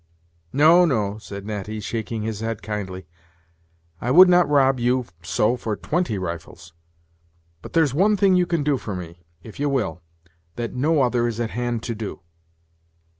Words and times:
"No, 0.51 0.83
no," 0.83 1.19
said 1.19 1.45
Natty, 1.45 1.79
shaking 1.79 2.23
his 2.23 2.39
head 2.39 2.63
kindly; 2.63 3.05
"I 4.01 4.09
would 4.09 4.27
not 4.27 4.49
rob 4.49 4.79
you 4.79 5.05
so 5.21 5.55
for 5.55 5.75
twenty 5.75 6.17
rifles. 6.17 6.73
But 7.61 7.73
there's 7.73 7.93
one 7.93 8.17
thing 8.17 8.33
you 8.33 8.47
can 8.47 8.63
do 8.63 8.77
for 8.77 8.95
me, 8.95 9.27
if 9.43 9.59
ye 9.59 9.67
will, 9.67 10.01
that 10.55 10.73
no 10.73 11.03
other 11.03 11.27
is 11.27 11.39
at 11.39 11.51
hand 11.51 11.83
to 11.83 11.93
do. 11.93 12.19